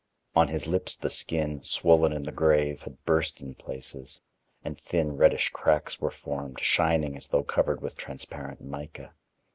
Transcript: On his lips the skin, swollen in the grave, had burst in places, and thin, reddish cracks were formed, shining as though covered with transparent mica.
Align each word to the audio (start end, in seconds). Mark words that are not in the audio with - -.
On 0.35 0.47
his 0.47 0.65
lips 0.65 0.95
the 0.95 1.11
skin, 1.11 1.61
swollen 1.61 2.11
in 2.11 2.23
the 2.23 2.31
grave, 2.31 2.81
had 2.81 3.05
burst 3.05 3.39
in 3.39 3.53
places, 3.53 4.19
and 4.65 4.81
thin, 4.81 5.15
reddish 5.15 5.51
cracks 5.51 6.01
were 6.01 6.09
formed, 6.09 6.59
shining 6.59 7.15
as 7.15 7.27
though 7.27 7.43
covered 7.43 7.81
with 7.83 7.97
transparent 7.97 8.61
mica. 8.61 9.13